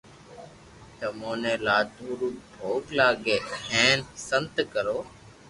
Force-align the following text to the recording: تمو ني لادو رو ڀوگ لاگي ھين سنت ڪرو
تمو 0.97 1.31
ني 1.41 1.53
لادو 1.65 2.07
رو 2.19 2.29
ڀوگ 2.53 2.83
لاگي 2.99 3.37
ھين 3.67 3.99
سنت 4.27 4.55
ڪرو 4.73 4.99